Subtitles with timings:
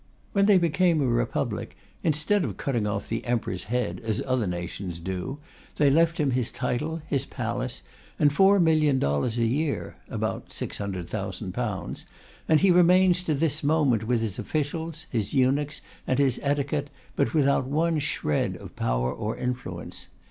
[0.33, 4.99] When they became a Republic, instead of cutting off the Emperor's head, as other nations
[4.99, 5.37] do,
[5.75, 7.83] they left him his title, his palace,
[8.17, 12.05] and four million dollars a year (about £600,000),
[12.49, 17.35] and he remains to this moment with his officials, his eunuchs and his etiquette, but
[17.35, 20.07] without one shred of power or influence.